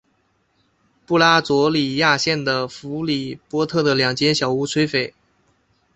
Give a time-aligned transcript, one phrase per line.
[1.05, 5.13] 布拉佐里亚县的弗里波特的两间小屋摧毁。